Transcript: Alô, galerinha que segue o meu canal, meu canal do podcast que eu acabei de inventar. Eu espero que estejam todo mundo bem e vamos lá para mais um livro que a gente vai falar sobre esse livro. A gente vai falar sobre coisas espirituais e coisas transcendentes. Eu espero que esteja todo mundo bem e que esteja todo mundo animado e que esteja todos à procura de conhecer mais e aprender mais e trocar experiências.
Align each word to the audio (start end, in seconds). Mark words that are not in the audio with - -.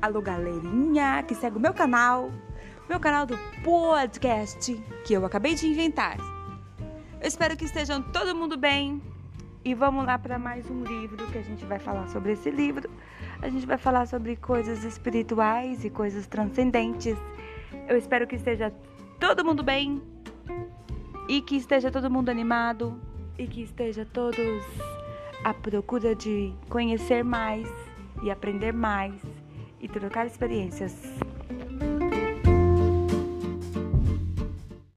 Alô, 0.00 0.20
galerinha 0.20 1.22
que 1.22 1.34
segue 1.34 1.56
o 1.56 1.60
meu 1.60 1.72
canal, 1.72 2.30
meu 2.86 3.00
canal 3.00 3.24
do 3.24 3.36
podcast 3.64 4.74
que 5.06 5.14
eu 5.14 5.24
acabei 5.24 5.54
de 5.54 5.66
inventar. 5.66 6.18
Eu 7.18 7.26
espero 7.26 7.56
que 7.56 7.64
estejam 7.64 8.02
todo 8.02 8.36
mundo 8.36 8.58
bem 8.58 9.00
e 9.64 9.74
vamos 9.74 10.04
lá 10.04 10.18
para 10.18 10.38
mais 10.38 10.70
um 10.70 10.84
livro 10.84 11.26
que 11.28 11.38
a 11.38 11.42
gente 11.42 11.64
vai 11.64 11.78
falar 11.78 12.08
sobre 12.08 12.32
esse 12.32 12.50
livro. 12.50 12.90
A 13.40 13.48
gente 13.48 13.66
vai 13.66 13.78
falar 13.78 14.06
sobre 14.06 14.36
coisas 14.36 14.84
espirituais 14.84 15.82
e 15.82 15.88
coisas 15.88 16.26
transcendentes. 16.26 17.16
Eu 17.88 17.96
espero 17.96 18.26
que 18.26 18.36
esteja 18.36 18.70
todo 19.18 19.44
mundo 19.44 19.62
bem 19.62 20.02
e 21.26 21.40
que 21.40 21.56
esteja 21.56 21.90
todo 21.90 22.10
mundo 22.10 22.28
animado 22.28 23.00
e 23.38 23.46
que 23.46 23.62
esteja 23.62 24.04
todos 24.04 24.62
à 25.42 25.54
procura 25.54 26.14
de 26.14 26.52
conhecer 26.68 27.24
mais 27.24 27.66
e 28.22 28.30
aprender 28.30 28.72
mais 28.72 29.35
e 29.80 29.88
trocar 29.88 30.26
experiências. 30.26 30.94